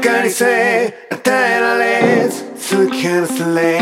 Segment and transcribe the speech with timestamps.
[0.00, 2.44] 手借りせ与えられず
[2.76, 3.80] 突き放され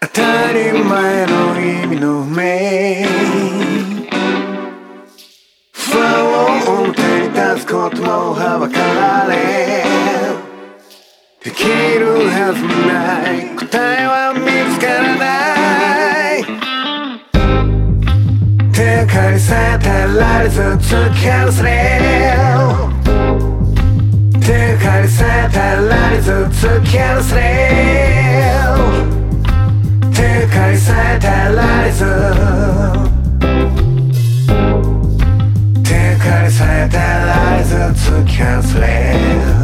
[0.00, 3.04] 当たり前の意味の目
[5.72, 9.84] 不安を表に立つこともはばかられ
[11.44, 11.64] でき
[11.98, 14.29] るはずもない答えは
[19.00, 21.70] 手借りさえ耐えられず突き放され
[24.38, 27.40] 手借りさえ耐えられず突き放され
[30.12, 32.04] 手借りさえ耐えられず
[35.82, 39.59] 手借りさえ耐えられず突き放され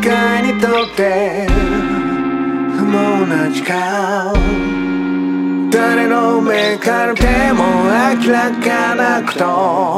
[0.00, 4.32] 世界にとって不毛な時間。
[5.72, 7.64] 誰の目から見ても
[8.24, 9.97] 明らかなこと。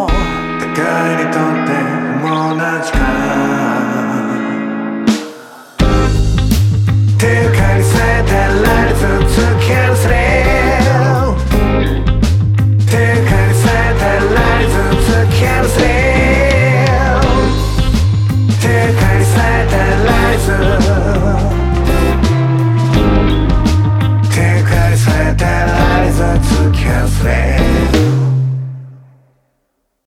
[19.01, 20.91] kein Satellite.